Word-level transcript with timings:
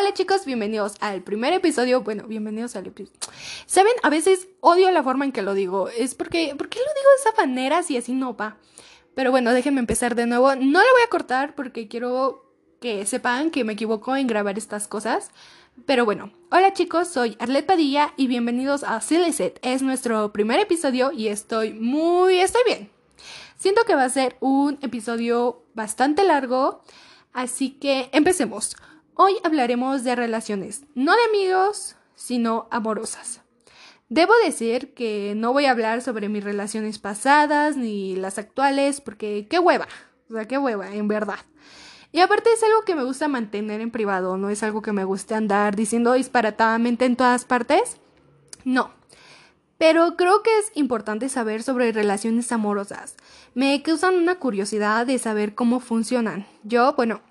Hola 0.00 0.14
chicos, 0.14 0.46
bienvenidos 0.46 0.94
al 1.00 1.20
primer 1.20 1.52
episodio. 1.52 2.00
Bueno, 2.00 2.24
bienvenidos 2.26 2.74
al 2.74 2.86
episodio. 2.86 3.20
Saben, 3.66 3.92
a 4.02 4.08
veces 4.08 4.48
odio 4.60 4.90
la 4.90 5.02
forma 5.02 5.26
en 5.26 5.32
que 5.32 5.42
lo 5.42 5.52
digo. 5.52 5.90
Es 5.90 6.14
porque, 6.14 6.54
¿por 6.56 6.70
qué 6.70 6.78
lo 6.78 6.86
digo 6.86 7.10
de 7.10 7.30
esa 7.30 7.36
manera 7.36 7.82
si 7.82 7.98
así 7.98 8.14
no 8.14 8.34
va? 8.34 8.56
Pero 9.14 9.30
bueno, 9.30 9.52
déjenme 9.52 9.80
empezar 9.80 10.14
de 10.14 10.24
nuevo. 10.24 10.56
No 10.56 10.78
lo 10.78 10.92
voy 10.92 11.02
a 11.06 11.10
cortar 11.10 11.54
porque 11.54 11.86
quiero 11.86 12.50
que 12.80 13.04
sepan 13.04 13.50
que 13.50 13.62
me 13.62 13.74
equivoco 13.74 14.16
en 14.16 14.26
grabar 14.26 14.56
estas 14.56 14.88
cosas. 14.88 15.32
Pero 15.84 16.06
bueno, 16.06 16.32
hola 16.50 16.72
chicos, 16.72 17.08
soy 17.08 17.36
Arlet 17.38 17.66
Padilla 17.66 18.14
y 18.16 18.26
bienvenidos 18.26 18.84
a 18.84 19.02
Silly. 19.02 19.34
Es 19.60 19.82
nuestro 19.82 20.32
primer 20.32 20.60
episodio 20.60 21.12
y 21.12 21.28
estoy 21.28 21.74
muy, 21.74 22.38
estoy 22.38 22.62
bien. 22.64 22.90
Siento 23.58 23.84
que 23.84 23.94
va 23.94 24.04
a 24.04 24.08
ser 24.08 24.38
un 24.40 24.78
episodio 24.80 25.62
bastante 25.74 26.24
largo, 26.24 26.82
así 27.34 27.72
que 27.72 28.08
empecemos. 28.14 28.76
Hoy 29.14 29.34
hablaremos 29.44 30.04
de 30.04 30.14
relaciones, 30.14 30.84
no 30.94 31.12
de 31.14 31.24
amigos, 31.28 31.96
sino 32.14 32.68
amorosas. 32.70 33.40
Debo 34.08 34.32
decir 34.44 34.94
que 34.94 35.34
no 35.36 35.52
voy 35.52 35.66
a 35.66 35.72
hablar 35.72 36.02
sobre 36.02 36.28
mis 36.28 36.42
relaciones 36.42 36.98
pasadas 36.98 37.76
ni 37.76 38.16
las 38.16 38.38
actuales, 38.38 39.00
porque 39.00 39.46
qué 39.48 39.58
hueva, 39.58 39.88
o 40.28 40.34
sea, 40.34 40.46
qué 40.46 40.58
hueva, 40.58 40.94
en 40.94 41.06
verdad. 41.06 41.38
Y 42.12 42.20
aparte 42.20 42.52
es 42.52 42.62
algo 42.62 42.82
que 42.82 42.96
me 42.96 43.04
gusta 43.04 43.28
mantener 43.28 43.80
en 43.80 43.90
privado, 43.90 44.36
no 44.36 44.50
es 44.50 44.62
algo 44.62 44.82
que 44.82 44.92
me 44.92 45.04
guste 45.04 45.34
andar 45.34 45.76
diciendo 45.76 46.14
disparatadamente 46.14 47.04
en 47.04 47.16
todas 47.16 47.44
partes. 47.44 47.98
No. 48.64 48.90
Pero 49.78 50.16
creo 50.16 50.42
que 50.42 50.58
es 50.58 50.72
importante 50.74 51.28
saber 51.28 51.62
sobre 51.62 51.92
relaciones 51.92 52.50
amorosas. 52.52 53.14
Me 53.54 53.80
causan 53.82 54.16
una 54.16 54.38
curiosidad 54.38 55.06
de 55.06 55.18
saber 55.18 55.54
cómo 55.54 55.80
funcionan. 55.80 56.46
Yo, 56.64 56.94
bueno, 56.94 57.22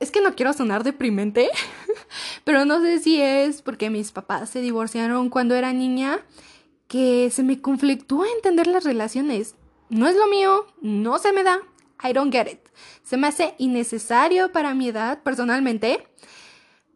es 0.00 0.10
que 0.10 0.20
no 0.20 0.34
quiero 0.34 0.52
sonar 0.52 0.84
deprimente, 0.84 1.48
pero 2.44 2.64
no 2.64 2.80
sé 2.80 2.98
si 2.98 3.20
es 3.20 3.62
porque 3.62 3.90
mis 3.90 4.12
papás 4.12 4.50
se 4.50 4.60
divorciaron 4.60 5.30
cuando 5.30 5.54
era 5.54 5.72
niña 5.72 6.20
que 6.88 7.30
se 7.30 7.42
me 7.42 7.60
conflictúa 7.60 8.26
entender 8.34 8.66
las 8.66 8.84
relaciones. 8.84 9.54
No 9.88 10.08
es 10.08 10.16
lo 10.16 10.26
mío, 10.26 10.66
no 10.80 11.18
se 11.18 11.32
me 11.32 11.42
da, 11.42 11.60
I 12.02 12.12
don't 12.12 12.32
get 12.32 12.48
it. 12.48 12.60
Se 13.02 13.16
me 13.16 13.28
hace 13.28 13.54
innecesario 13.58 14.52
para 14.52 14.74
mi 14.74 14.88
edad 14.88 15.22
personalmente, 15.22 16.06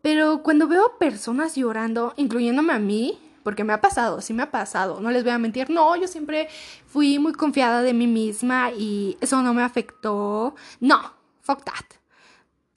pero 0.02 0.42
cuando 0.42 0.68
veo 0.68 0.98
personas 0.98 1.54
llorando, 1.56 2.14
incluyéndome 2.16 2.72
a 2.72 2.78
mí, 2.78 3.18
porque 3.42 3.64
me 3.64 3.72
ha 3.72 3.80
pasado, 3.80 4.20
sí 4.20 4.34
me 4.34 4.42
ha 4.42 4.50
pasado, 4.50 5.00
no 5.00 5.10
les 5.10 5.24
voy 5.24 5.32
a 5.32 5.38
mentir, 5.38 5.70
no, 5.70 5.96
yo 5.96 6.06
siempre 6.06 6.48
fui 6.86 7.18
muy 7.18 7.32
confiada 7.32 7.82
de 7.82 7.94
mí 7.94 8.06
misma 8.06 8.70
y 8.72 9.16
eso 9.20 9.42
no 9.42 9.54
me 9.54 9.62
afectó. 9.62 10.54
No, 10.80 11.00
fuck 11.40 11.64
that. 11.64 11.99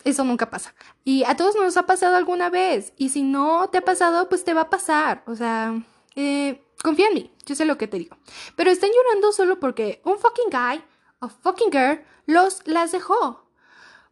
Eso 0.04 0.24
nunca 0.24 0.50
pasa. 0.50 0.74
Y 1.04 1.24
a 1.24 1.36
todos 1.38 1.56
nos 1.56 1.78
ha 1.78 1.86
pasado 1.86 2.16
alguna 2.16 2.50
vez. 2.50 2.94
Y 2.98 3.10
si 3.10 3.24
no 3.24 3.70
te 3.70 3.78
ha 3.78 3.86
pasado, 3.86 4.28
pues 4.30 4.44
te 4.44 4.54
va 4.54 4.62
a 4.62 4.70
pasar. 4.70 5.24
O 5.28 5.36
sea, 5.36 5.82
eh, 6.16 6.64
confía 6.82 7.08
en 7.08 7.14
mí. 7.14 7.34
Yo 7.46 7.56
sé 7.56 7.66
lo 7.66 7.78
que 7.78 7.88
te 7.88 7.98
digo. 7.98 8.18
Pero 8.56 8.70
están 8.70 8.90
llorando 8.90 9.32
solo 9.32 9.60
porque 9.60 10.02
un 10.04 10.18
fucking 10.18 10.50
guy 10.52 10.84
o 11.20 11.30
fucking 11.30 11.72
girl 11.72 12.02
los 12.26 12.66
las 12.68 12.92
dejó. 12.92 13.50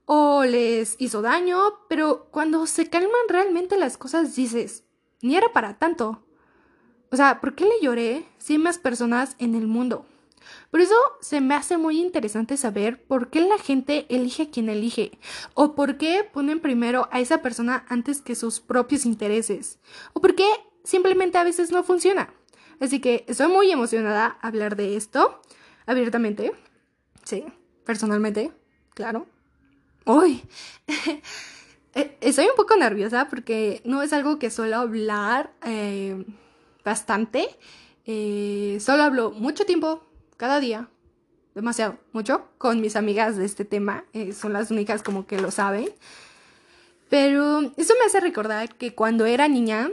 O 0.06 0.44
les 0.46 0.96
hizo 1.00 1.22
daño. 1.22 1.60
Pero 1.90 2.28
cuando 2.32 2.66
se 2.68 2.90
calman 2.90 3.28
realmente 3.28 3.78
las 3.78 3.98
cosas 3.98 4.36
dices, 4.36 4.86
ni 5.22 5.36
era 5.36 5.52
para 5.52 5.78
tanto. 5.78 6.26
O 7.12 7.18
sea, 7.18 7.42
¿por 7.42 7.56
qué 7.56 7.66
le 7.66 7.82
lloré 7.82 8.26
si 8.38 8.54
hay 8.54 8.60
más 8.60 8.78
personas 8.78 9.36
en 9.38 9.56
el 9.56 9.68
mundo? 9.68 10.06
Por 10.70 10.82
eso 10.82 10.96
se 11.22 11.42
me 11.42 11.56
hace 11.56 11.78
muy 11.78 12.00
interesante 12.00 12.58
saber 12.58 13.04
por 13.04 13.30
qué 13.30 13.42
la 13.42 13.58
gente 13.58 14.06
elige 14.10 14.44
a 14.44 14.50
quien 14.50 14.70
elige 14.70 15.18
o 15.54 15.76
por 15.76 15.98
qué 15.98 16.28
ponen 16.32 16.60
primero 16.60 17.08
a 17.12 17.20
esa 17.20 17.42
persona 17.42 17.86
antes 17.90 18.22
que 18.22 18.36
sus 18.36 18.60
propios 18.60 19.06
intereses 19.06 19.80
o 20.14 20.22
por 20.22 20.36
qué 20.36 20.48
simplemente 20.84 21.38
a 21.38 21.44
veces 21.44 21.72
no 21.72 21.84
funciona. 21.84 22.34
Así 22.80 23.00
que 23.00 23.26
estoy 23.28 23.48
muy 23.48 23.72
emocionada 23.72 24.38
hablar 24.42 24.76
de 24.76 24.96
esto 24.96 25.42
abiertamente. 25.86 26.52
Sí, 27.24 27.46
personalmente, 27.86 28.52
claro. 28.94 29.28
Uy, 30.06 30.42
eh, 31.94 32.18
estoy 32.22 32.46
un 32.46 32.56
poco 32.56 32.76
nerviosa 32.76 33.28
porque 33.30 33.82
no 33.86 34.02
es 34.02 34.14
algo 34.14 34.40
que 34.40 34.50
suelo 34.50 34.78
hablar 34.78 35.52
eh, 35.64 36.26
bastante. 36.84 37.48
Eh, 38.06 38.80
solo 38.82 39.04
hablo 39.04 39.32
mucho 39.32 39.66
tiempo 39.66 40.04
cada 40.42 40.60
día, 40.60 40.88
demasiado, 41.54 42.00
mucho, 42.14 42.48
con 42.58 42.82
mis 42.82 42.96
amigas 42.96 43.38
de 43.38 43.46
este 43.46 43.64
tema, 43.64 44.06
eh, 44.12 44.34
son 44.34 44.54
las 44.54 44.72
únicas 44.72 45.04
como 45.04 45.28
que 45.28 45.40
lo 45.40 45.52
saben. 45.52 45.88
Pero 47.12 47.62
eso 47.78 47.94
me 48.00 48.06
hace 48.08 48.20
recordar 48.20 48.74
que 48.74 48.96
cuando 48.96 49.28
era 49.28 49.48
niña, 49.48 49.92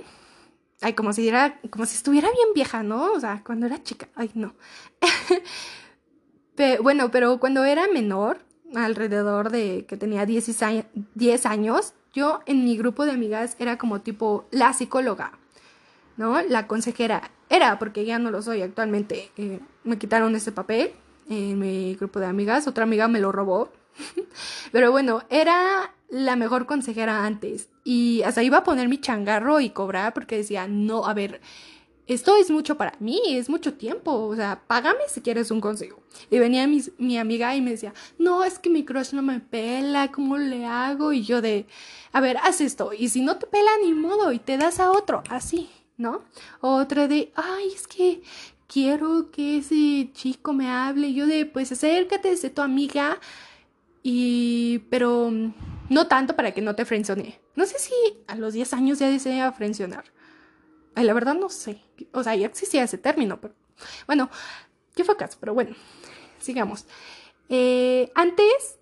ay, 0.81 0.95
como 0.95 1.13
si 1.13 1.29
era, 1.29 1.61
como 1.69 1.85
si 1.85 1.97
estuviera 1.97 2.31
bien 2.31 2.49
vieja, 2.55 2.83
¿no? 2.83 3.13
O 3.13 3.21
sea, 3.21 3.43
cuando 3.45 3.67
era 3.67 3.83
chica, 3.83 4.09
ay, 4.15 4.31
no. 4.33 4.55
bueno, 6.83 7.11
pero 7.11 7.39
cuando 7.39 7.65
era 7.65 7.87
menor, 7.93 8.39
alrededor 8.75 9.51
de 9.51 9.85
que 9.87 9.99
tenía 9.99 10.25
10 10.25 10.63
años, 10.63 10.87
10 11.15 11.45
años, 11.45 11.93
yo 12.15 12.41
en 12.47 12.65
mi 12.65 12.79
grupo 12.79 13.05
de 13.05 13.13
amigas 13.13 13.55
era 13.59 13.77
como 13.77 14.01
tipo 14.01 14.47
la 14.51 14.73
psicóloga. 14.73 15.33
¿no? 16.17 16.41
La 16.43 16.67
consejera 16.67 17.31
era, 17.51 17.79
porque 17.79 18.05
ya 18.05 18.19
no 18.19 18.31
lo 18.31 18.43
soy 18.43 18.63
actualmente. 18.63 19.31
Eh, 19.37 19.61
me 19.85 19.99
quitaron 19.99 20.35
ese 20.35 20.53
papel 20.53 20.93
en 21.29 21.59
mi 21.59 21.95
grupo 21.95 22.21
de 22.21 22.27
amigas, 22.27 22.67
otra 22.67 22.85
amiga 22.85 23.09
me 23.09 23.21
lo 23.21 23.33
robó. 23.33 23.71
Pero 24.73 24.91
bueno, 24.91 25.23
era 25.31 25.95
la 26.09 26.37
mejor 26.37 26.67
consejera 26.67 27.25
antes. 27.25 27.69
Y 27.85 28.23
hasta 28.23 28.43
iba 28.43 28.59
a 28.59 28.65
poner 28.65 28.89
mi 28.89 28.99
changarro 28.99 29.61
y 29.61 29.71
cobrar 29.71 30.15
porque 30.15 30.37
decía, 30.37 30.67
no, 30.69 31.07
a 31.07 31.15
ver, 31.15 31.41
esto 32.07 32.37
es 32.37 32.51
mucho 32.51 32.77
para 32.77 32.95
mí, 33.01 33.21
es 33.27 33.51
mucho 33.51 33.75
tiempo, 33.75 34.13
o 34.13 34.35
sea, 34.35 34.63
págame 34.67 35.01
si 35.09 35.21
quieres 35.21 35.51
un 35.51 35.61
consejo. 35.61 36.01
Y 36.31 36.39
venía 36.39 36.67
mi, 36.67 36.83
mi, 36.97 37.19
amiga 37.19 37.55
y 37.55 37.61
me 37.61 37.73
decía, 37.73 37.93
no, 38.19 38.45
es 38.45 38.59
que 38.59 38.71
mi 38.71 38.85
crush 38.85 39.13
no 39.13 39.21
me 39.23 39.41
pela, 39.41 40.11
¿cómo 40.11 40.39
le 40.39 40.65
hago? 40.65 41.13
Y 41.13 41.23
yo 41.23 41.43
de, 41.43 41.67
a 42.13 42.21
ver, 42.21 42.39
haz 42.39 42.63
esto, 42.63 42.93
y 42.95 43.11
si 43.11 43.21
no 43.21 43.37
te 43.37 43.47
pela 43.47 43.71
ni 43.83 43.93
modo, 43.93 44.33
y 44.33 44.39
te 44.39 44.57
das 44.57 44.81
a 44.81 44.91
otro, 44.91 45.23
así. 45.29 45.69
¿No? 45.99 46.25
Otra 46.61 47.07
de, 47.09 47.33
ay, 47.35 47.73
es 47.75 47.87
que 47.87 48.23
quiero 48.67 49.31
que 49.31 49.59
ese 49.59 50.11
chico 50.13 50.55
me 50.55 50.71
hable. 50.71 51.13
Yo 51.13 51.27
de, 51.27 51.45
pues 51.45 51.71
acércate, 51.73 52.35
de 52.35 52.51
tu 52.51 52.63
amiga. 52.63 53.19
Y, 54.03 54.79
pero 54.91 55.31
no 55.91 56.07
tanto 56.07 56.35
para 56.37 56.53
que 56.53 56.63
no 56.63 56.75
te 56.75 56.85
frenzone. 56.85 57.41
No 57.57 57.67
sé 57.67 57.79
si 57.79 57.93
a 58.27 58.37
los 58.37 58.55
10 58.55 58.73
años 58.75 58.99
ya 59.01 59.11
desea 59.11 59.53
frencionar. 59.53 60.05
Ay, 60.95 61.05
la 61.05 61.13
verdad 61.13 61.35
no 61.35 61.51
sé. 61.51 61.83
O 62.13 62.23
sea, 62.23 62.35
ya 62.35 62.47
existía 62.47 62.85
ese 62.85 62.99
término, 62.99 63.41
pero 63.41 63.55
bueno, 64.07 64.31
¿qué 64.95 65.05
fue 65.05 65.17
caso? 65.17 65.37
Pero 65.41 65.55
bueno, 65.55 65.75
sigamos. 66.39 66.87
Eh, 67.49 68.11
antes, 68.15 68.79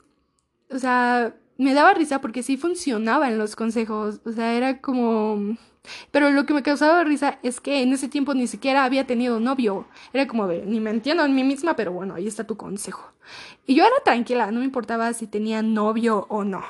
o 0.70 0.78
sea, 0.78 1.34
me 1.58 1.74
daba 1.74 1.94
risa 1.94 2.20
porque 2.20 2.42
sí 2.42 2.56
funcionaban 2.56 3.38
los 3.38 3.56
consejos. 3.56 4.20
O 4.24 4.32
sea, 4.32 4.54
era 4.54 4.80
como 4.80 5.56
pero 6.10 6.30
lo 6.30 6.46
que 6.46 6.54
me 6.54 6.62
causaba 6.62 7.04
risa 7.04 7.38
es 7.42 7.60
que 7.60 7.82
en 7.82 7.92
ese 7.92 8.08
tiempo 8.08 8.34
ni 8.34 8.46
siquiera 8.46 8.84
había 8.84 9.06
tenido 9.06 9.40
novio. 9.40 9.86
Era 10.12 10.26
como 10.26 10.46
de, 10.46 10.64
ni 10.66 10.80
me 10.80 10.90
entiendo 10.90 11.24
en 11.24 11.34
mí 11.34 11.44
misma, 11.44 11.76
pero 11.76 11.92
bueno, 11.92 12.14
ahí 12.14 12.26
está 12.26 12.44
tu 12.44 12.56
consejo. 12.56 13.12
Y 13.66 13.74
yo 13.74 13.84
era 13.84 13.96
tranquila, 14.04 14.50
no 14.50 14.60
me 14.60 14.64
importaba 14.64 15.12
si 15.12 15.26
tenía 15.26 15.62
novio 15.62 16.26
o 16.28 16.44
no. 16.44 16.62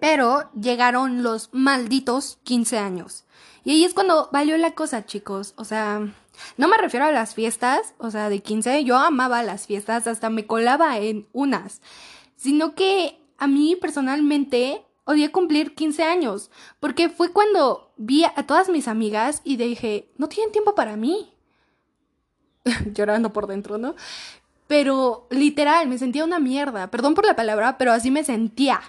Pero 0.00 0.50
llegaron 0.52 1.22
los 1.22 1.50
malditos 1.52 2.38
15 2.44 2.78
años. 2.78 3.24
Y 3.64 3.70
ahí 3.70 3.84
es 3.84 3.94
cuando 3.94 4.28
valió 4.32 4.56
la 4.56 4.72
cosa, 4.72 5.06
chicos. 5.06 5.54
O 5.56 5.64
sea, 5.64 6.00
no 6.56 6.68
me 6.68 6.76
refiero 6.76 7.06
a 7.06 7.12
las 7.12 7.34
fiestas, 7.34 7.94
o 7.98 8.10
sea, 8.10 8.28
de 8.28 8.40
15, 8.40 8.84
yo 8.84 8.96
amaba 8.96 9.42
las 9.42 9.66
fiestas, 9.66 10.06
hasta 10.06 10.30
me 10.30 10.46
colaba 10.46 10.98
en 10.98 11.28
unas. 11.32 11.80
Sino 12.36 12.74
que 12.74 13.20
a 13.38 13.46
mí 13.46 13.76
personalmente 13.76 14.84
odié 15.04 15.30
cumplir 15.30 15.74
15 15.74 16.02
años, 16.02 16.50
porque 16.80 17.08
fue 17.08 17.32
cuando 17.32 17.92
vi 17.96 18.24
a 18.24 18.46
todas 18.46 18.68
mis 18.68 18.88
amigas 18.88 19.40
y 19.44 19.56
dije, 19.56 20.10
no 20.16 20.28
tienen 20.28 20.52
tiempo 20.52 20.74
para 20.74 20.96
mí. 20.96 21.32
Llorando 22.94 23.32
por 23.32 23.46
dentro, 23.46 23.78
¿no? 23.78 23.94
Pero 24.66 25.26
literal, 25.30 25.88
me 25.88 25.98
sentía 25.98 26.24
una 26.24 26.38
mierda. 26.38 26.90
Perdón 26.90 27.14
por 27.14 27.26
la 27.26 27.36
palabra, 27.36 27.76
pero 27.78 27.92
así 27.92 28.10
me 28.10 28.24
sentía. 28.24 28.80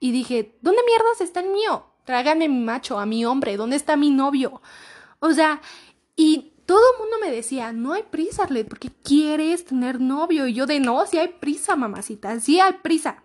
Y 0.00 0.10
dije, 0.10 0.56
¿dónde 0.62 0.82
mierdas 0.86 1.20
está 1.20 1.40
el 1.40 1.50
mío? 1.50 1.86
Trágame 2.04 2.48
mi 2.48 2.58
macho, 2.58 2.98
a 2.98 3.06
mi 3.06 3.24
hombre, 3.24 3.56
¿dónde 3.56 3.76
está 3.76 3.96
mi 3.96 4.10
novio? 4.10 4.60
O 5.20 5.32
sea, 5.32 5.60
y 6.16 6.52
todo 6.66 6.80
el 6.92 6.98
mundo 6.98 7.16
me 7.20 7.30
decía, 7.30 7.72
no 7.72 7.92
hay 7.92 8.02
prisa, 8.02 8.44
Arlet, 8.44 8.68
porque 8.68 8.90
quieres 8.90 9.64
tener 9.64 10.00
novio. 10.00 10.46
Y 10.46 10.54
yo 10.54 10.66
de, 10.66 10.80
no, 10.80 11.06
si 11.06 11.18
hay 11.18 11.28
prisa, 11.28 11.76
mamacita, 11.76 12.40
sí 12.40 12.58
hay 12.58 12.72
prisa. 12.82 13.22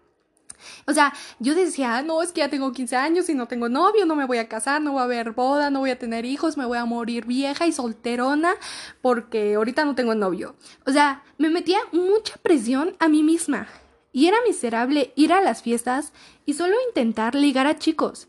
O 0.85 0.93
sea, 0.93 1.13
yo 1.39 1.55
decía, 1.55 2.01
no, 2.01 2.21
es 2.21 2.31
que 2.31 2.39
ya 2.39 2.49
tengo 2.49 2.71
15 2.71 2.95
años 2.95 3.29
y 3.29 3.33
no 3.33 3.47
tengo 3.47 3.69
novio, 3.69 4.05
no 4.05 4.15
me 4.15 4.25
voy 4.25 4.37
a 4.37 4.47
casar, 4.47 4.81
no 4.81 4.93
voy 4.93 5.01
a 5.01 5.05
haber 5.05 5.31
boda, 5.31 5.69
no 5.69 5.79
voy 5.79 5.91
a 5.91 5.99
tener 5.99 6.25
hijos, 6.25 6.57
me 6.57 6.65
voy 6.65 6.77
a 6.77 6.85
morir 6.85 7.25
vieja 7.25 7.67
y 7.67 7.71
solterona 7.71 8.53
porque 9.01 9.55
ahorita 9.55 9.85
no 9.85 9.95
tengo 9.95 10.15
novio. 10.15 10.55
O 10.85 10.91
sea, 10.91 11.23
me 11.37 11.49
metía 11.49 11.79
mucha 11.91 12.37
presión 12.37 12.95
a 12.99 13.07
mí 13.07 13.23
misma. 13.23 13.67
Y 14.11 14.27
era 14.27 14.37
miserable 14.47 15.13
ir 15.15 15.33
a 15.33 15.41
las 15.41 15.61
fiestas 15.61 16.13
y 16.45 16.53
solo 16.53 16.75
intentar 16.87 17.35
ligar 17.35 17.67
a 17.67 17.77
chicos. 17.77 18.27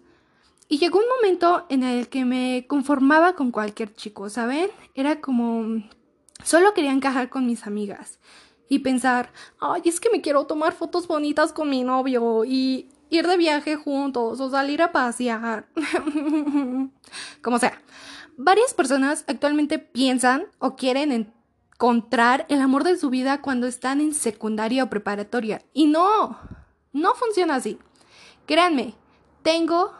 Y 0.69 0.79
llegó 0.79 0.99
un 0.99 1.09
momento 1.09 1.65
en 1.71 1.83
el 1.83 2.09
que 2.09 2.27
me 2.27 2.67
conformaba 2.69 3.35
con 3.35 3.51
cualquier 3.51 3.95
chico, 3.95 4.29
¿saben? 4.29 4.71
Era 4.95 5.21
como... 5.21 5.83
Solo 6.45 6.75
quería 6.75 6.93
encajar 6.93 7.31
con 7.31 7.47
mis 7.47 7.67
amigas 7.67 8.19
y 8.69 8.81
pensar, 8.81 9.32
ay, 9.61 9.82
es 9.85 10.00
que 10.00 10.11
me 10.11 10.20
quiero 10.20 10.47
tomar 10.47 10.73
fotos 10.73 11.06
bonitas 11.06 11.53
con 11.53 11.70
mi 11.70 11.85
novio 11.85 12.44
y 12.44 12.88
ir 13.11 13.26
de 13.26 13.37
viaje 13.37 13.76
juntos 13.76 14.41
o 14.41 14.50
salir 14.50 14.82
a 14.82 14.93
pasear. 14.93 15.69
Como 17.43 17.59
sea, 17.59 17.81
varias 18.37 18.75
personas 18.75 19.25
actualmente 19.26 19.79
piensan 19.79 20.47
o 20.59 20.76
quieren 20.76 21.32
encontrar 21.73 22.47
el 22.49 22.61
amor 22.61 22.85
de 22.85 22.97
su 22.97 23.11
vida 23.11 23.41
cuando 23.41 23.67
están 23.67 24.00
en 24.00 24.15
secundaria 24.15 24.85
o 24.85 24.91
preparatoria. 24.91 25.62
Y 25.73 25.87
no, 25.87 26.38
no 26.93 27.15
funciona 27.15 27.56
así. 27.56 27.79
Créanme, 28.47 28.94
tengo 29.43 29.93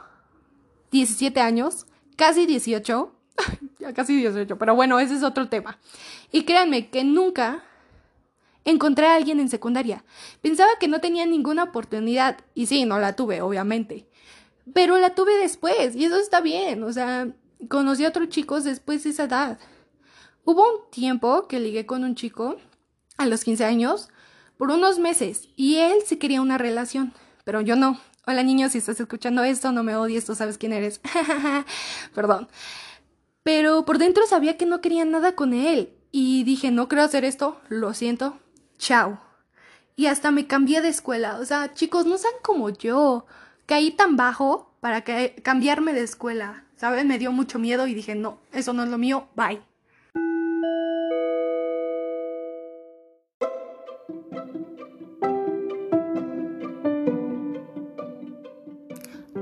17 0.91 1.41
años, 1.41 1.87
casi 2.17 2.47
18, 2.47 3.13
ya 3.79 3.95
casi 3.95 4.17
18, 4.17 4.59
pero 4.59 4.75
bueno, 4.75 4.99
ese 5.01 5.15
es 5.15 5.23
otro 5.23 5.49
tema. 5.49 5.79
Y 6.33 6.45
créanme 6.45 6.91
que 6.91 7.05
nunca 7.05 7.63
encontré 8.65 9.07
a 9.07 9.15
alguien 9.15 9.41
en 9.41 9.49
secundaria. 9.49 10.05
Pensaba 10.41 10.71
que 10.79 10.89
no 10.89 11.01
tenía 11.01 11.27
ninguna 11.27 11.65
oportunidad, 11.65 12.39
y 12.55 12.67
sí, 12.67 12.85
no 12.85 12.99
la 12.99 13.17
tuve, 13.17 13.41
obviamente. 13.41 14.07
Pero 14.75 14.99
la 14.99 15.15
tuve 15.15 15.37
después, 15.39 15.97
y 15.97 16.05
eso 16.05 16.19
está 16.19 16.41
bien, 16.41 16.83
o 16.83 16.93
sea, 16.93 17.29
conocí 17.69 18.05
a 18.05 18.09
otros 18.09 18.29
chicos 18.29 18.65
después 18.65 19.05
de 19.05 19.11
esa 19.11 19.25
edad. 19.25 19.59
Hubo 20.45 20.63
un 20.63 20.91
tiempo 20.91 21.49
que 21.49 21.61
ligué 21.61 21.87
con 21.87 22.05
un 22.05 22.15
chico 22.15 22.57
a 23.17 23.27
los 23.27 23.45
15 23.45 23.65
años 23.65 24.09
por 24.57 24.71
unos 24.71 24.99
meses, 24.99 25.49
y 25.57 25.77
él 25.77 25.99
sí 26.05 26.17
quería 26.17 26.43
una 26.43 26.59
relación, 26.59 27.13
pero 27.45 27.61
yo 27.61 27.77
no. 27.77 27.99
Hola 28.27 28.43
niños, 28.43 28.73
si 28.73 28.79
estás 28.79 29.01
escuchando 29.01 29.43
esto, 29.43 29.73
no 29.73 29.83
me 29.83 29.97
odies, 29.97 30.27
tú 30.27 30.35
sabes 30.35 30.59
quién 30.59 30.75
eres. 30.75 31.01
Perdón. 32.15 32.49
Pero 33.43 33.87
por 33.87 33.97
dentro 33.97 34.27
sabía 34.27 34.59
que 34.59 34.67
no 34.67 34.83
quería 34.83 35.07
nada 35.07 35.35
con 35.35 35.55
él. 35.55 35.95
Y 36.11 36.45
dije, 36.45 36.71
no 36.71 36.89
quiero 36.89 37.05
hacer 37.05 37.25
esto, 37.25 37.59
lo 37.71 37.95
siento, 37.95 38.39
chao. 38.79 39.21
Y 39.97 40.07
hasta 40.07 40.31
me 40.31 40.47
cambié 40.47 40.81
de 40.81 40.89
escuela. 40.89 41.39
O 41.39 41.45
sea, 41.45 41.75
chicos, 41.75 42.07
no 42.07 42.17
sean 42.19 42.35
como 42.43 42.71
yo. 42.71 43.27
Caí 43.67 43.91
tan 43.91 44.17
bajo 44.17 44.71
para 44.81 45.05
cambiarme 45.43 45.93
de 45.93 46.03
escuela. 46.03 46.65
¿Saben? 46.77 47.09
Me 47.09 47.19
dio 47.19 47.33
mucho 47.33 47.59
miedo 47.59 47.87
y 47.89 47.95
dije, 47.95 48.15
no, 48.15 48.39
eso 48.53 48.73
no 48.73 48.85
es 48.85 48.89
lo 48.89 48.99
mío, 48.99 49.27
bye. 49.35 49.61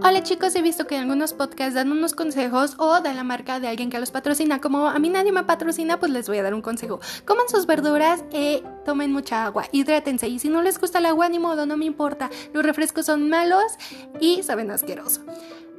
Hola 0.03 0.23
chicos, 0.23 0.55
he 0.55 0.63
visto 0.63 0.87
que 0.87 0.95
en 0.95 1.03
algunos 1.03 1.33
podcasts 1.33 1.75
dan 1.75 1.91
unos 1.91 2.15
consejos 2.15 2.77
o 2.79 3.01
de 3.01 3.13
la 3.13 3.25
marca 3.25 3.59
de 3.59 3.67
alguien 3.67 3.91
que 3.91 3.99
los 3.99 4.13
patrocina. 4.13 4.61
Como 4.61 4.87
a 4.87 4.99
mí 5.01 5.11
nadie 5.11 5.33
me 5.33 5.43
patrocina, 5.43 5.99
pues 5.99 6.13
les 6.13 6.29
voy 6.29 6.39
a 6.39 6.45
dar 6.45 6.55
un 6.55 6.63
consejo. 6.63 7.01
Coman 7.25 7.49
sus 7.49 7.67
verduras, 7.67 8.23
eh, 8.31 8.63
tomen 8.87 9.13
mucha 9.13 9.45
agua, 9.45 9.65
hidrátense. 9.73 10.29
Y 10.29 10.39
si 10.39 10.49
no 10.49 10.63
les 10.63 10.79
gusta 10.81 11.01
el 11.01 11.07
agua, 11.07 11.29
ni 11.29 11.39
modo, 11.39 11.67
no 11.67 11.77
me 11.77 11.85
importa. 11.85 12.31
Los 12.55 12.65
refrescos 12.65 13.05
son 13.05 13.29
malos 13.29 13.65
y 14.21 14.43
saben 14.45 14.71
asqueroso. 14.71 15.23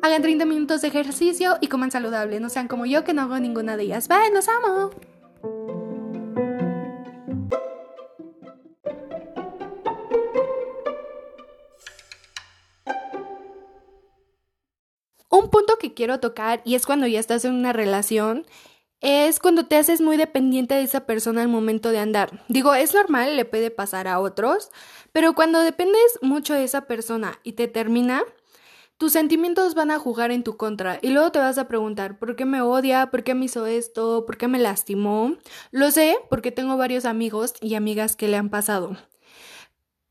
Hagan 0.04 0.22
30 0.22 0.46
minutos 0.46 0.82
de 0.82 0.90
ejercicio 0.90 1.58
y 1.62 1.70
coman 1.70 1.90
saludable. 1.90 2.40
No 2.40 2.50
sean 2.50 2.68
como 2.68 2.86
yo 2.86 3.04
que 3.04 3.14
no 3.14 3.24
hago 3.24 3.40
ninguna 3.40 3.78
de 3.78 3.84
ellas. 3.84 4.10
Bye, 4.10 4.32
los 4.34 4.48
amo. 4.50 4.92
Un 15.30 15.50
punto 15.50 15.78
que 15.80 15.94
quiero 15.94 16.20
tocar, 16.20 16.62
y 16.66 16.76
es 16.76 16.86
cuando 16.86 17.08
ya 17.08 17.20
estás 17.20 17.46
en 17.46 17.54
una 17.54 17.72
relación, 17.72 18.46
es 19.02 19.40
cuando 19.40 19.66
te 19.66 19.76
haces 19.78 20.02
muy 20.02 20.18
dependiente 20.18 20.76
de 20.76 20.84
esa 20.84 21.06
persona 21.06 21.42
al 21.42 21.48
momento 21.48 21.90
de 21.90 22.00
andar. 22.00 22.44
Digo, 22.48 22.74
es 22.74 22.94
normal, 22.94 23.36
le 23.36 23.46
puede 23.46 23.72
pasar 23.72 24.08
a 24.08 24.20
otros, 24.20 24.72
pero 25.12 25.34
cuando 25.34 25.60
dependes 25.62 26.20
mucho 26.22 26.54
de 26.54 26.64
esa 26.64 26.88
persona 26.88 27.40
y 27.44 27.54
te 27.54 27.68
termina, 27.68 28.24
tus 28.98 29.14
sentimientos 29.14 29.76
van 29.76 29.92
a 29.92 30.00
jugar 30.00 30.32
en 30.32 30.44
tu 30.44 30.58
contra 30.58 31.00
y 31.02 31.10
luego 31.10 31.32
te 31.32 31.40
vas 31.40 31.58
a 31.58 31.68
preguntar, 31.68 32.18
¿por 32.18 32.36
qué 32.36 32.46
me 32.46 32.62
odia? 32.62 33.12
¿Por 33.12 33.24
qué 33.24 33.36
me 33.36 33.46
hizo 33.46 33.66
esto? 33.68 34.26
¿Por 34.26 34.38
qué 34.38 34.48
me 34.48 34.58
lastimó? 34.60 35.36
Lo 35.72 35.92
sé 35.92 36.18
porque 36.30 36.52
tengo 36.52 36.78
varios 36.78 37.06
amigos 37.06 37.54
y 37.62 37.76
amigas 37.76 38.16
que 38.16 38.28
le 38.28 38.38
han 38.38 38.50
pasado. 38.50 38.98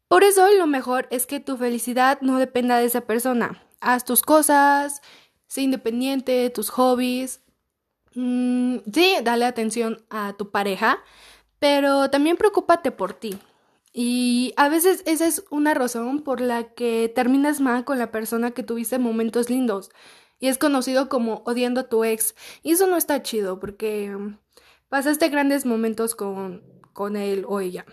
Por 0.09 0.23
eso 0.23 0.49
lo 0.56 0.69
mejor 0.69 1.09
es 1.11 1.27
que 1.27 1.41
tu 1.41 1.56
felicidad 1.56 2.19
no 2.21 2.38
dependa 2.38 2.79
de 2.79 2.85
esa 2.85 3.00
persona 3.03 3.62
haz 3.81 4.05
tus 4.05 4.23
cosas, 4.23 5.00
sé 5.47 5.62
independiente, 5.62 6.50
tus 6.50 6.71
hobbies. 6.71 7.41
Mm, 8.17 8.79
sí, 8.93 9.15
dale 9.23 9.45
atención 9.45 10.05
a 10.11 10.33
tu 10.39 10.51
pareja, 10.51 10.99
pero 11.59 12.11
también 12.11 12.37
preocúpate 12.39 12.91
por 12.91 13.13
ti. 13.13 13.39
Y 13.93 14.55
a 14.57 14.69
veces 14.69 15.03
esa 15.07 15.27
es 15.27 15.45
una 15.51 15.75
razón 15.75 16.23
por 16.23 16.41
la 16.41 16.65
que 16.75 17.13
terminas 17.15 17.61
mal 17.61 17.85
con 17.85 17.99
la 17.99 18.11
persona 18.11 18.51
que 18.53 18.63
tuviste 18.63 18.99
momentos 18.99 19.51
lindos. 19.51 19.91
Y 20.39 20.49
es 20.49 20.59
conocido 20.59 21.09
como 21.09 21.43
odiando 21.47 21.83
a 21.83 21.89
tu 21.89 22.05
ex. 22.05 22.35
Y 22.63 22.73
eso 22.73 22.87
no 22.87 22.97
está 22.97 23.23
chido 23.23 23.61
porque 23.61 24.17
pasaste 24.89 25.29
grandes 25.29 25.67
momentos 25.67 26.15
con, 26.15 26.62
con 26.93 27.17
él 27.17 27.45
o 27.49 27.61
ella. 27.61 27.87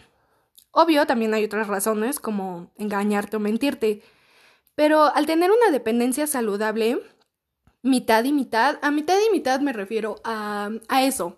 Obvio, 0.72 1.06
también 1.06 1.34
hay 1.34 1.46
otras 1.46 1.68
razones 1.68 2.20
como 2.20 2.72
engañarte 2.78 3.38
o 3.38 3.40
mentirte. 3.40 4.02
Pero 4.76 5.04
al 5.14 5.26
tener 5.26 5.52
una 5.52 5.72
dependencia 5.72 6.28
saludable, 6.28 7.00
mitad 7.84 8.24
y 8.24 8.32
mitad, 8.32 8.80
a 8.82 8.90
mitad 8.90 9.16
y 9.28 9.32
mitad 9.32 9.60
me 9.60 9.74
refiero 9.74 10.16
a, 10.24 10.72
a 10.88 11.04
eso, 11.04 11.38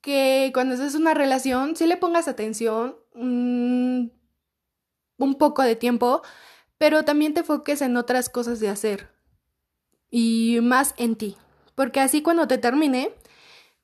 que 0.00 0.50
cuando 0.52 0.74
haces 0.74 0.94
una 0.94 1.14
relación, 1.14 1.76
si 1.76 1.86
le 1.86 1.96
pongas 1.96 2.28
atención 2.28 2.96
mm, 3.14 4.06
un 5.18 5.34
poco 5.38 5.62
de 5.62 5.76
tiempo, 5.76 6.22
pero 6.78 7.04
también 7.04 7.34
te 7.34 7.40
enfoques 7.40 7.82
en 7.82 7.96
otras 7.96 8.28
cosas 8.28 8.58
de 8.60 8.68
hacer 8.68 9.10
y 10.10 10.58
más 10.62 10.94
en 10.98 11.16
ti, 11.16 11.36
porque 11.74 12.00
así 12.00 12.22
cuando 12.22 12.48
te 12.48 12.58
termine, 12.58 13.12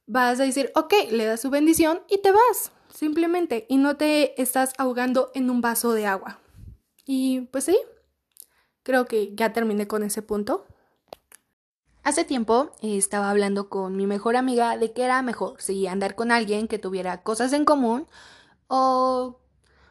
vas 0.06 0.40
a 0.40 0.44
decir, 0.44 0.72
ok, 0.74 0.94
le 1.10 1.24
das 1.24 1.40
su 1.40 1.50
bendición 1.50 2.02
y 2.08 2.18
te 2.18 2.32
vas, 2.32 2.72
simplemente, 2.92 3.66
y 3.68 3.76
no 3.76 3.96
te 3.96 4.40
estás 4.40 4.72
ahogando 4.78 5.30
en 5.34 5.50
un 5.50 5.60
vaso 5.60 5.92
de 5.92 6.06
agua. 6.06 6.38
Y 7.04 7.42
pues 7.50 7.64
sí, 7.64 7.76
creo 8.82 9.06
que 9.06 9.34
ya 9.34 9.52
terminé 9.52 9.86
con 9.86 10.02
ese 10.02 10.22
punto. 10.22 10.66
Hace 12.04 12.24
tiempo 12.24 12.72
eh, 12.80 12.96
estaba 12.96 13.30
hablando 13.30 13.68
con 13.68 13.96
mi 13.96 14.06
mejor 14.06 14.36
amiga 14.36 14.76
de 14.76 14.92
que 14.92 15.04
era 15.04 15.22
mejor 15.22 15.60
si 15.60 15.86
andar 15.86 16.16
con 16.16 16.32
alguien 16.32 16.66
que 16.66 16.78
tuviera 16.78 17.22
cosas 17.22 17.52
en 17.52 17.64
común 17.64 18.08
o 18.66 19.38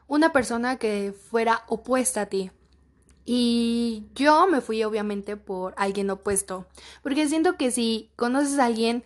una 0.07 0.33
persona 0.33 0.75
que 0.77 1.13
fuera 1.13 1.63
opuesta 1.67 2.21
a 2.21 2.25
ti. 2.25 2.51
Y 3.23 4.07
yo 4.13 4.47
me 4.47 4.59
fui 4.59 4.83
obviamente 4.83 5.37
por 5.37 5.73
alguien 5.77 6.09
opuesto, 6.09 6.65
porque 7.01 7.29
siento 7.29 7.55
que 7.55 7.71
si 7.71 8.11
conoces 8.17 8.59
a 8.59 8.65
alguien 8.65 9.05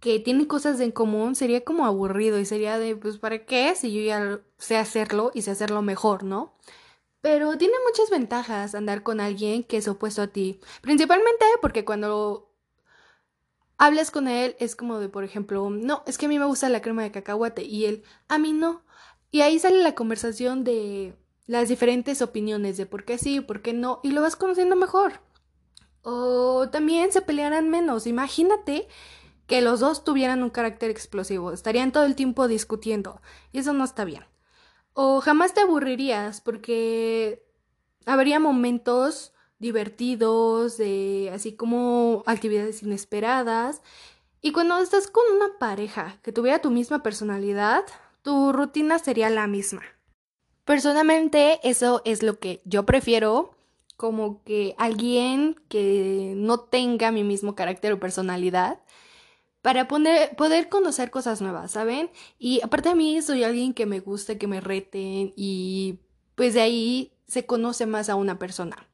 que 0.00 0.18
tiene 0.18 0.48
cosas 0.48 0.80
en 0.80 0.90
común, 0.90 1.36
sería 1.36 1.62
como 1.62 1.86
aburrido 1.86 2.40
y 2.40 2.44
sería 2.44 2.78
de, 2.78 2.96
pues, 2.96 3.18
¿para 3.18 3.44
qué? 3.46 3.74
Si 3.76 3.92
yo 3.92 4.02
ya 4.02 4.40
sé 4.58 4.76
hacerlo 4.76 5.30
y 5.34 5.42
sé 5.42 5.52
hacerlo 5.52 5.82
mejor, 5.82 6.24
¿no? 6.24 6.52
Pero 7.24 7.56
tiene 7.56 7.72
muchas 7.88 8.10
ventajas 8.10 8.74
andar 8.74 9.02
con 9.02 9.18
alguien 9.18 9.64
que 9.64 9.78
es 9.78 9.88
opuesto 9.88 10.20
a 10.20 10.26
ti. 10.26 10.60
Principalmente 10.82 11.46
porque 11.62 11.86
cuando 11.86 12.52
hablas 13.78 14.10
con 14.10 14.28
él 14.28 14.56
es 14.58 14.76
como 14.76 14.98
de, 14.98 15.08
por 15.08 15.24
ejemplo, 15.24 15.70
no, 15.70 16.02
es 16.06 16.18
que 16.18 16.26
a 16.26 16.28
mí 16.28 16.38
me 16.38 16.44
gusta 16.44 16.68
la 16.68 16.82
crema 16.82 17.02
de 17.02 17.12
cacahuate 17.12 17.62
y 17.62 17.86
él, 17.86 18.02
a 18.28 18.36
mí 18.36 18.52
no. 18.52 18.84
Y 19.30 19.40
ahí 19.40 19.58
sale 19.58 19.82
la 19.82 19.94
conversación 19.94 20.64
de 20.64 21.16
las 21.46 21.70
diferentes 21.70 22.20
opiniones 22.20 22.76
de 22.76 22.84
por 22.84 23.06
qué 23.06 23.16
sí, 23.16 23.40
por 23.40 23.62
qué 23.62 23.72
no, 23.72 24.00
y 24.02 24.10
lo 24.10 24.20
vas 24.20 24.36
conociendo 24.36 24.76
mejor. 24.76 25.22
O 26.02 26.68
también 26.68 27.10
se 27.10 27.22
pelearán 27.22 27.70
menos. 27.70 28.06
Imagínate 28.06 28.86
que 29.46 29.62
los 29.62 29.80
dos 29.80 30.04
tuvieran 30.04 30.42
un 30.42 30.50
carácter 30.50 30.90
explosivo, 30.90 31.52
estarían 31.52 31.90
todo 31.90 32.04
el 32.04 32.16
tiempo 32.16 32.48
discutiendo, 32.48 33.22
y 33.50 33.60
eso 33.60 33.72
no 33.72 33.84
está 33.84 34.04
bien. 34.04 34.26
O 34.94 35.20
jamás 35.20 35.52
te 35.52 35.60
aburrirías 35.60 36.40
porque 36.40 37.44
habría 38.06 38.40
momentos 38.40 39.32
divertidos, 39.58 40.80
así 41.32 41.54
como 41.56 42.22
actividades 42.26 42.82
inesperadas. 42.82 43.82
Y 44.40 44.52
cuando 44.52 44.78
estás 44.78 45.08
con 45.08 45.24
una 45.34 45.58
pareja 45.58 46.18
que 46.22 46.32
tuviera 46.32 46.60
tu 46.60 46.70
misma 46.70 47.02
personalidad, 47.02 47.84
tu 48.22 48.52
rutina 48.52 48.98
sería 48.98 49.30
la 49.30 49.46
misma. 49.46 49.82
Personalmente, 50.64 51.60
eso 51.62 52.02
es 52.04 52.22
lo 52.22 52.38
que 52.38 52.62
yo 52.64 52.84
prefiero, 52.86 53.54
como 53.96 54.42
que 54.44 54.74
alguien 54.78 55.56
que 55.68 56.34
no 56.36 56.60
tenga 56.60 57.10
mi 57.10 57.24
mismo 57.24 57.54
carácter 57.54 57.92
o 57.92 58.00
personalidad 58.00 58.80
para 59.64 59.88
poder 59.88 60.68
conocer 60.68 61.10
cosas 61.10 61.40
nuevas, 61.40 61.70
¿saben? 61.70 62.10
Y 62.38 62.60
aparte 62.62 62.90
a 62.90 62.94
mí 62.94 63.22
soy 63.22 63.44
alguien 63.44 63.72
que 63.72 63.86
me 63.86 64.00
gusta 64.00 64.36
que 64.36 64.46
me 64.46 64.60
reten 64.60 65.32
y 65.36 66.00
pues 66.34 66.52
de 66.52 66.60
ahí 66.60 67.14
se 67.26 67.46
conoce 67.46 67.86
más 67.86 68.10
a 68.10 68.14
una 68.14 68.38
persona. 68.38 68.86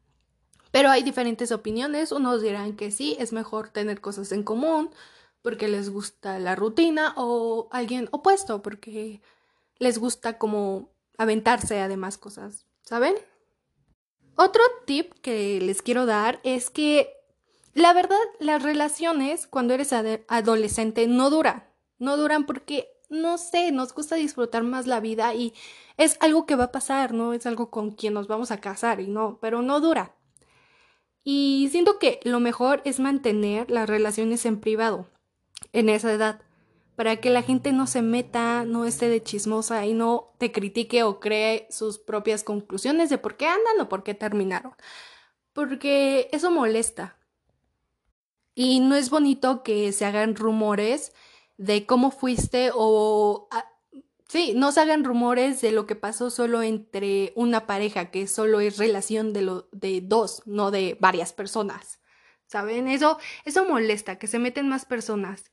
Pero 0.70 0.88
hay 0.90 1.02
diferentes 1.02 1.50
opiniones. 1.50 2.12
Unos 2.12 2.40
dirán 2.40 2.76
que 2.76 2.92
sí, 2.92 3.16
es 3.18 3.32
mejor 3.32 3.70
tener 3.70 4.00
cosas 4.00 4.30
en 4.30 4.44
común 4.44 4.90
porque 5.42 5.66
les 5.66 5.90
gusta 5.90 6.38
la 6.38 6.54
rutina 6.54 7.14
o 7.16 7.68
alguien 7.72 8.08
opuesto 8.12 8.62
porque 8.62 9.20
les 9.80 9.98
gusta 9.98 10.38
como 10.38 10.92
aventarse 11.18 11.80
a 11.80 11.88
demás 11.88 12.16
cosas, 12.16 12.64
¿saben? 12.82 13.16
Otro 14.36 14.62
tip 14.86 15.14
que 15.14 15.60
les 15.60 15.82
quiero 15.82 16.06
dar 16.06 16.38
es 16.44 16.70
que 16.70 17.12
la 17.74 17.92
verdad 17.92 18.16
las 18.38 18.62
relaciones 18.62 19.46
cuando 19.46 19.74
eres 19.74 19.92
adolescente 19.92 21.06
no 21.06 21.30
duran, 21.30 21.64
no 21.98 22.16
duran 22.16 22.46
porque 22.46 22.88
no 23.10 23.38
sé, 23.38 23.72
nos 23.72 23.92
gusta 23.92 24.14
disfrutar 24.14 24.62
más 24.62 24.86
la 24.86 25.00
vida 25.00 25.34
y 25.34 25.52
es 25.96 26.16
algo 26.20 26.46
que 26.46 26.56
va 26.56 26.64
a 26.64 26.72
pasar, 26.72 27.12
no 27.12 27.32
es 27.32 27.44
algo 27.44 27.70
con 27.70 27.90
quien 27.90 28.14
nos 28.14 28.28
vamos 28.28 28.50
a 28.52 28.60
casar 28.60 29.00
y 29.00 29.08
no, 29.08 29.38
pero 29.40 29.62
no 29.62 29.80
dura. 29.80 30.14
Y 31.24 31.68
siento 31.70 31.98
que 31.98 32.20
lo 32.24 32.40
mejor 32.40 32.80
es 32.84 33.00
mantener 33.00 33.70
las 33.70 33.88
relaciones 33.88 34.46
en 34.46 34.60
privado 34.60 35.08
en 35.72 35.88
esa 35.88 36.12
edad, 36.12 36.40
para 36.96 37.16
que 37.16 37.30
la 37.30 37.42
gente 37.42 37.72
no 37.72 37.86
se 37.86 38.02
meta, 38.02 38.64
no 38.64 38.84
esté 38.84 39.08
de 39.08 39.22
chismosa 39.22 39.86
y 39.86 39.94
no 39.94 40.34
te 40.38 40.52
critique 40.52 41.02
o 41.02 41.18
cree 41.18 41.66
sus 41.70 41.98
propias 41.98 42.44
conclusiones 42.44 43.10
de 43.10 43.18
por 43.18 43.36
qué 43.36 43.46
andan 43.46 43.80
o 43.80 43.88
por 43.88 44.02
qué 44.02 44.14
terminaron. 44.14 44.74
Porque 45.52 46.28
eso 46.32 46.50
molesta. 46.50 47.16
Y 48.62 48.81
no 48.81 48.95
es 48.95 49.09
bonito 49.09 49.62
que 49.62 49.90
se 49.90 50.05
hagan 50.05 50.37
rumores 50.37 51.14
de 51.57 51.87
cómo 51.87 52.11
fuiste 52.11 52.71
o... 52.75 53.49
Ah, 53.50 53.64
sí, 54.29 54.52
no 54.55 54.71
se 54.71 54.83
hagan 54.83 55.02
rumores 55.02 55.62
de 55.62 55.73
lo 55.73 55.87
que 55.87 55.95
pasó 55.95 56.29
solo 56.29 56.62
entre 56.62 57.33
una 57.37 57.67
pareja, 57.67 58.11
que 58.11 58.26
solo 58.26 58.61
es 58.61 58.76
relación 58.76 59.33
de, 59.33 59.40
lo, 59.40 59.71
de 59.73 60.02
dos, 60.02 60.43
no 60.45 60.71
de 60.71 60.99
varias 61.00 61.33
personas. 61.33 62.00
¿Saben? 62.45 62.87
Eso, 62.87 63.17
eso 63.47 63.64
molesta, 63.64 64.19
que 64.19 64.26
se 64.26 64.38
meten 64.38 64.69
más 64.69 64.85
personas. 64.85 65.50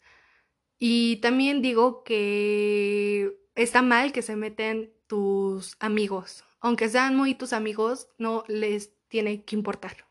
Y 0.78 1.22
también 1.22 1.62
digo 1.62 2.04
que 2.04 3.40
está 3.56 3.82
mal 3.82 4.12
que 4.12 4.22
se 4.22 4.36
meten 4.36 4.92
tus 5.08 5.78
amigos. 5.80 6.44
Aunque 6.60 6.90
sean 6.90 7.16
muy 7.16 7.36
tus 7.36 7.54
amigos, 7.54 8.10
no 8.18 8.44
les 8.50 8.92
tiene 9.08 9.46
que 9.46 9.56
importar. 9.56 10.07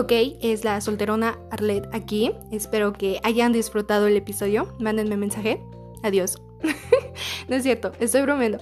Ok, 0.00 0.12
es 0.40 0.64
la 0.64 0.80
solterona 0.80 1.38
Arlet 1.50 1.86
aquí. 1.92 2.32
Espero 2.50 2.94
que 2.94 3.20
hayan 3.22 3.52
disfrutado 3.52 4.06
el 4.06 4.16
episodio. 4.16 4.74
Mándenme 4.78 5.18
mensaje. 5.18 5.62
Adiós. 6.02 6.40
no 7.48 7.56
es 7.56 7.62
cierto, 7.64 7.92
estoy 8.00 8.22
bromeando. 8.22 8.60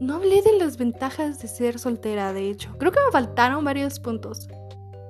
No 0.00 0.16
hablé 0.16 0.42
de 0.42 0.58
las 0.58 0.78
ventajas 0.78 1.40
de 1.40 1.46
ser 1.46 1.78
soltera, 1.78 2.32
de 2.32 2.50
hecho. 2.50 2.76
Creo 2.78 2.90
que 2.90 2.98
me 2.98 3.12
faltaron 3.12 3.64
varios 3.64 4.00
puntos. 4.00 4.48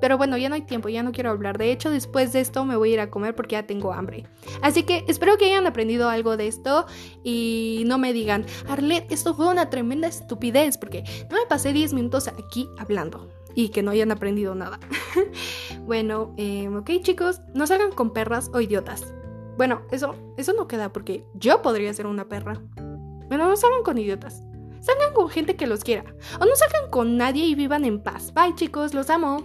Pero 0.02 0.18
bueno, 0.18 0.36
ya 0.36 0.50
no 0.50 0.56
hay 0.56 0.60
tiempo, 0.60 0.90
ya 0.90 1.02
no 1.02 1.10
quiero 1.10 1.30
hablar. 1.30 1.56
De 1.56 1.72
hecho, 1.72 1.88
después 1.88 2.34
de 2.34 2.40
esto 2.40 2.66
me 2.66 2.76
voy 2.76 2.90
a 2.90 2.92
ir 2.92 3.00
a 3.00 3.08
comer 3.08 3.34
porque 3.34 3.54
ya 3.54 3.62
tengo 3.62 3.94
hambre. 3.94 4.26
Así 4.60 4.82
que 4.82 5.06
espero 5.08 5.38
que 5.38 5.46
hayan 5.46 5.66
aprendido 5.66 6.10
algo 6.10 6.36
de 6.36 6.48
esto 6.48 6.84
y 7.24 7.84
no 7.86 7.96
me 7.96 8.12
digan, 8.12 8.44
Arlet, 8.68 9.10
esto 9.10 9.32
fue 9.32 9.48
una 9.48 9.70
tremenda 9.70 10.06
estupidez 10.06 10.76
porque 10.76 11.02
no 11.30 11.38
me 11.38 11.46
pasé 11.48 11.72
10 11.72 11.94
minutos 11.94 12.28
aquí 12.28 12.68
hablando 12.76 13.30
y 13.54 13.70
que 13.70 13.82
no 13.82 13.90
hayan 13.90 14.10
aprendido 14.10 14.54
nada. 14.54 14.80
bueno, 15.86 16.34
em, 16.36 16.76
ok 16.76 16.90
chicos, 17.02 17.40
no 17.54 17.66
salgan 17.66 17.92
con 17.92 18.12
perras 18.12 18.50
o 18.52 18.60
idiotas. 18.60 19.14
Bueno, 19.56 19.82
eso, 19.90 20.14
eso 20.36 20.52
no 20.54 20.66
queda 20.66 20.92
porque 20.92 21.24
yo 21.34 21.62
podría 21.62 21.92
ser 21.92 22.06
una 22.06 22.28
perra. 22.28 22.60
Bueno, 23.28 23.48
no 23.48 23.56
salgan 23.56 23.82
con 23.82 23.98
idiotas. 23.98 24.42
Salgan 24.80 25.14
con 25.14 25.28
gente 25.28 25.56
que 25.56 25.66
los 25.66 25.84
quiera. 25.84 26.04
O 26.40 26.44
no 26.44 26.56
salgan 26.56 26.90
con 26.90 27.16
nadie 27.16 27.46
y 27.46 27.54
vivan 27.54 27.84
en 27.84 28.02
paz. 28.02 28.34
Bye 28.34 28.54
chicos, 28.54 28.94
los 28.94 29.10
amo. 29.10 29.42